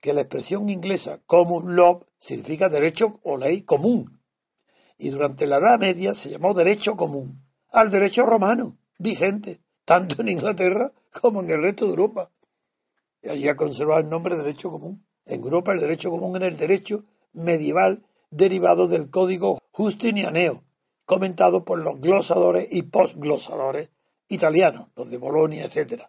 Que 0.00 0.12
la 0.12 0.22
expresión 0.22 0.68
inglesa 0.70 1.20
common 1.26 1.76
law 1.76 2.04
significa 2.18 2.68
derecho 2.68 3.20
o 3.22 3.36
ley 3.36 3.62
común, 3.62 4.22
y 4.98 5.10
durante 5.10 5.46
la 5.46 5.58
Edad 5.58 5.78
Media 5.78 6.14
se 6.14 6.30
llamó 6.30 6.54
derecho 6.54 6.96
común 6.96 7.44
al 7.70 7.90
derecho 7.90 8.24
romano, 8.24 8.78
vigente, 8.98 9.60
tanto 9.84 10.20
en 10.22 10.28
Inglaterra 10.28 10.92
como 11.20 11.40
en 11.40 11.50
el 11.50 11.62
resto 11.62 11.84
de 11.84 11.90
Europa. 11.90 12.30
Y 13.22 13.28
allí 13.28 13.48
ha 13.48 13.56
conservado 13.56 14.00
el 14.00 14.08
nombre 14.08 14.36
de 14.36 14.42
derecho 14.42 14.70
común. 14.70 15.06
En 15.24 15.42
Europa 15.42 15.72
el 15.72 15.80
derecho 15.80 16.10
común 16.10 16.36
era 16.36 16.46
el 16.46 16.56
derecho 16.56 17.04
medieval 17.32 18.06
derivado 18.30 18.88
del 18.88 19.10
código 19.10 19.58
justinianeo, 19.70 20.64
comentado 21.04 21.64
por 21.64 21.82
los 21.82 22.00
glosadores 22.00 22.68
y 22.70 22.82
postglosadores 22.82 23.90
italianos, 24.28 24.88
los 24.96 25.10
de 25.10 25.18
Bolonia, 25.18 25.64
etc. 25.64 26.02